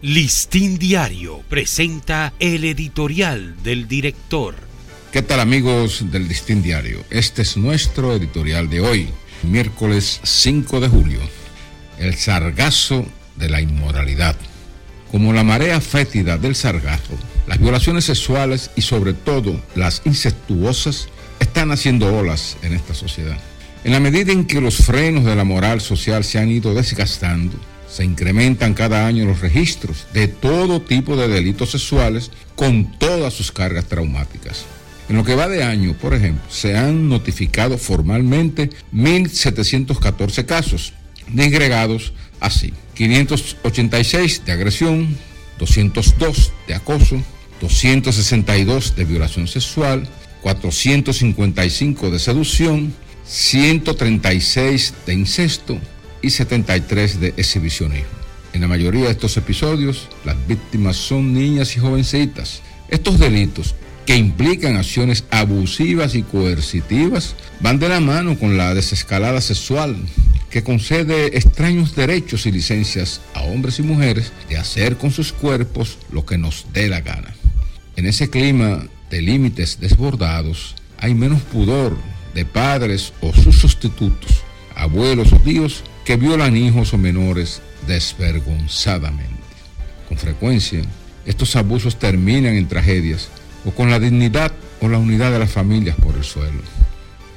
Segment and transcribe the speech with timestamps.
[0.00, 4.54] Listín Diario presenta el editorial del director.
[5.10, 7.04] ¿Qué tal amigos del Listín Diario?
[7.10, 9.08] Este es nuestro editorial de hoy,
[9.42, 11.18] miércoles 5 de julio.
[11.98, 14.36] El sargazo de la inmoralidad.
[15.10, 17.18] Como la marea fétida del sargazo,
[17.48, 21.08] las violaciones sexuales y sobre todo las incestuosas
[21.40, 23.36] están haciendo olas en esta sociedad.
[23.82, 27.58] En la medida en que los frenos de la moral social se han ido desgastando,
[27.90, 33.52] se incrementan cada año los registros de todo tipo de delitos sexuales con todas sus
[33.52, 34.64] cargas traumáticas.
[35.08, 40.92] En lo que va de año, por ejemplo, se han notificado formalmente 1.714 casos,
[41.28, 42.74] disgregados así.
[42.94, 45.16] 586 de agresión,
[45.58, 47.22] 202 de acoso,
[47.60, 50.06] 262 de violación sexual,
[50.42, 52.94] 455 de seducción,
[53.24, 55.78] 136 de incesto,
[56.22, 58.18] y 73 de exhibicionismo.
[58.52, 62.62] En la mayoría de estos episodios, las víctimas son niñas y jovencitas.
[62.88, 63.74] Estos delitos,
[64.06, 69.96] que implican acciones abusivas y coercitivas, van de la mano con la desescalada sexual,
[70.50, 75.98] que concede extraños derechos y licencias a hombres y mujeres de hacer con sus cuerpos
[76.10, 77.34] lo que nos dé la gana.
[77.96, 81.96] En ese clima de límites desbordados, hay menos pudor
[82.34, 84.42] de padres o sus sustitutos,
[84.74, 89.34] abuelos o tíos que violan hijos o menores desvergonzadamente.
[90.08, 90.80] Con frecuencia,
[91.26, 93.28] estos abusos terminan en tragedias
[93.66, 96.62] o con la dignidad o la unidad de las familias por el suelo.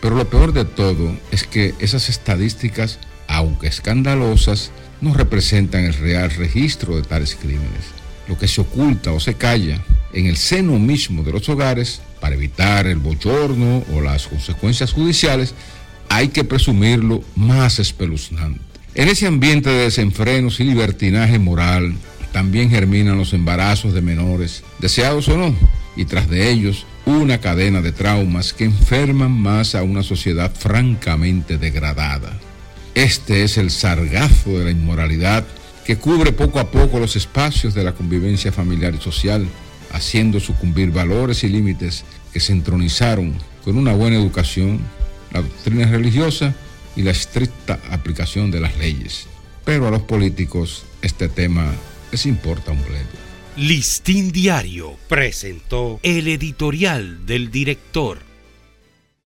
[0.00, 4.70] Pero lo peor de todo es que esas estadísticas, aunque escandalosas,
[5.02, 7.92] no representan el real registro de tales crímenes.
[8.28, 12.34] Lo que se oculta o se calla en el seno mismo de los hogares para
[12.34, 15.54] evitar el bochorno o las consecuencias judiciales
[16.14, 18.60] hay que presumirlo más espeluznante.
[18.94, 21.96] En ese ambiente de desenfrenos y libertinaje moral,
[22.30, 25.52] también germinan los embarazos de menores, deseados o no,
[25.96, 31.58] y tras de ellos una cadena de traumas que enferman más a una sociedad francamente
[31.58, 32.38] degradada.
[32.94, 35.44] Este es el sargazo de la inmoralidad
[35.84, 39.48] que cubre poco a poco los espacios de la convivencia familiar y social,
[39.92, 44.78] haciendo sucumbir valores y límites que se entronizaron con una buena educación,
[45.34, 46.54] la doctrina religiosa
[46.96, 49.26] y la estricta aplicación de las leyes.
[49.64, 51.74] Pero a los políticos este tema
[52.12, 53.24] les importa un bledo.
[53.56, 58.33] Listín Diario presentó el editorial del director.